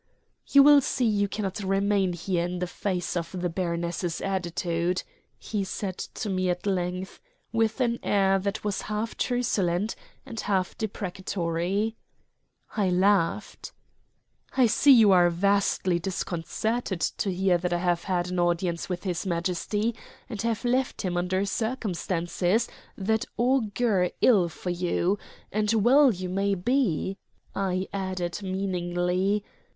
[0.47, 5.03] "You will see you cannot remain here in the face of the baroness's attitude,"
[5.37, 9.95] he said to me at length, with an air that was half truculent
[10.25, 11.97] and half deprecatory.
[12.75, 13.73] I laughed.
[14.57, 19.03] "I see you are vastly disconcerted to hear that I have had an audience with
[19.03, 19.93] his Majesty,
[20.27, 25.19] and have left him under circumstances that augur ill for you;
[25.51, 27.19] and well you may be,"
[27.53, 29.45] I added meaningly.